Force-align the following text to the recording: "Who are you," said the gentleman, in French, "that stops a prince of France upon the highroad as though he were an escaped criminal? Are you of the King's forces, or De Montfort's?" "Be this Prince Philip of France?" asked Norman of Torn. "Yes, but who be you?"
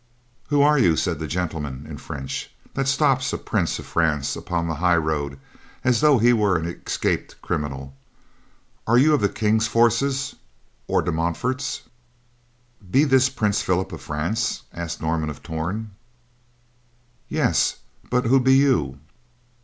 "Who 0.47 0.63
are 0.63 0.79
you," 0.79 0.95
said 0.95 1.19
the 1.19 1.27
gentleman, 1.27 1.85
in 1.87 1.99
French, 1.99 2.49
"that 2.73 2.87
stops 2.87 3.31
a 3.33 3.37
prince 3.37 3.77
of 3.77 3.85
France 3.85 4.35
upon 4.35 4.67
the 4.67 4.73
highroad 4.81 5.37
as 5.83 6.01
though 6.01 6.17
he 6.17 6.33
were 6.33 6.57
an 6.57 6.65
escaped 6.65 7.39
criminal? 7.43 7.93
Are 8.87 8.97
you 8.97 9.13
of 9.13 9.21
the 9.21 9.29
King's 9.29 9.67
forces, 9.67 10.35
or 10.87 11.03
De 11.03 11.11
Montfort's?" 11.11 11.83
"Be 12.89 13.03
this 13.03 13.29
Prince 13.29 13.61
Philip 13.61 13.91
of 13.91 14.01
France?" 14.01 14.63
asked 14.73 15.03
Norman 15.03 15.29
of 15.29 15.43
Torn. 15.43 15.91
"Yes, 17.29 17.75
but 18.09 18.25
who 18.25 18.39
be 18.39 18.55
you?" 18.55 18.97